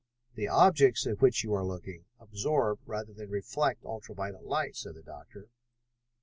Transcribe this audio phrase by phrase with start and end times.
[0.33, 4.95] "The objects at which you are looking absorb rather than reflect ultra violet light," said
[4.95, 5.47] the doctor.